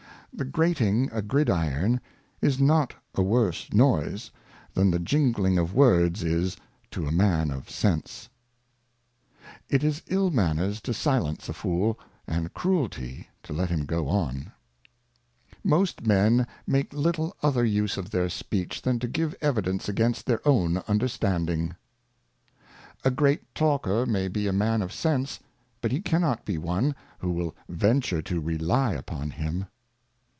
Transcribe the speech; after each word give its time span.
The 0.33 0.45
grating 0.45 1.09
a 1.11 1.21
Gridiron 1.21 1.99
is 2.41 2.57
not 2.57 2.95
a 3.13 3.21
worse 3.21 3.71
Noise, 3.73 4.31
than 4.73 4.89
the 4.89 4.97
jingling 4.97 5.57
of 5.57 5.75
Words 5.75 6.23
is 6.23 6.55
to 6.91 7.05
a 7.05 7.11
Man 7.11 7.51
of 7.51 7.69
Sense. 7.69 8.29
It 9.69 9.79
236 9.79 10.09
Moral 10.09 10.29
Thoughts 10.29 10.33
and 10.33 10.37
Reflections. 10.47 10.79
It 10.87 10.87
is 10.87 10.87
Ill 10.87 11.17
manners 11.19 11.41
to 11.43 11.47
silence 11.47 11.49
a 11.49 11.53
Fool, 11.53 11.99
and 12.25 12.53
Cruelty 12.53 13.27
to 13.43 13.53
let 13.53 13.69
him 13.69 13.85
go 13.85 14.07
on. 14.07 14.51
Most 15.65 16.07
Men 16.07 16.47
make 16.65 16.93
little 16.93 17.35
other 17.43 17.65
use 17.65 17.97
of 17.97 18.09
their 18.09 18.29
Speech 18.29 18.83
than 18.83 18.99
to 18.99 19.09
give 19.09 19.35
evidence 19.41 19.89
against 19.89 20.25
their 20.25 20.39
own 20.47 20.77
Understanding. 20.87 21.75
A 23.03 23.11
great 23.11 23.53
Talker 23.53 24.05
may 24.05 24.29
be 24.29 24.47
a 24.47 24.53
Man 24.53 24.81
of 24.81 24.93
Sense, 24.93 25.39
but 25.81 25.91
he 25.91 25.99
cannot 26.01 26.45
be 26.45 26.57
one, 26.57 26.95
who 27.19 27.31
will 27.31 27.53
venture 27.67 28.21
to 28.23 28.39
rely 28.39 28.93
upon 28.93 29.29
him. 29.31 29.65